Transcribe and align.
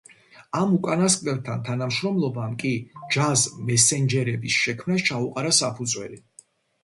ამ 0.59 0.71
უკანასკნელთან 0.75 1.59
თანამშრომლობამ 1.67 2.55
კი 2.63 2.71
„ჯაზ 3.15 3.43
მესენჯერების“ 3.67 4.57
შექმნას 4.63 5.05
ჩაუყარა 5.11 5.53
საფუძველი. 5.59 6.19